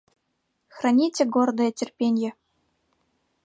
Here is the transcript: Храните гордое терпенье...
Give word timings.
Храните 0.77 1.23
гордое 1.35 1.71
терпенье... 1.79 2.31